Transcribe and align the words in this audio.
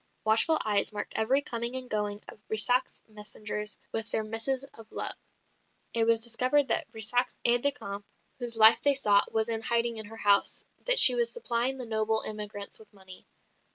Watchful 0.23 0.57
eyes 0.65 0.91
marked 0.91 1.13
every 1.15 1.43
coming 1.43 1.75
and 1.75 1.87
going 1.87 2.21
of 2.27 2.41
Brissac's 2.47 3.03
messengers 3.07 3.77
with 3.91 4.09
their 4.09 4.23
missives 4.23 4.63
of 4.73 4.91
love; 4.91 5.15
it 5.93 6.05
was 6.05 6.23
discovered 6.23 6.69
that 6.69 6.91
Brissac's 6.91 7.37
aide 7.45 7.61
de 7.61 7.71
camp, 7.71 8.03
whose 8.39 8.57
life 8.57 8.81
they 8.81 8.95
sought, 8.95 9.31
was 9.31 9.47
in 9.47 9.61
hiding 9.61 9.97
in 9.97 10.07
her 10.07 10.17
house; 10.17 10.65
that 10.87 10.97
she 10.97 11.13
was 11.13 11.31
supplying 11.31 11.77
the 11.77 11.85
noble 11.85 12.23
emigrants 12.23 12.79
with 12.79 12.91
money. 12.91 13.27